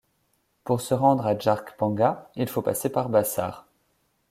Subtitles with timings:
[0.63, 3.67] Pour se rendre à Djarkpanga il faut passer par Bassar.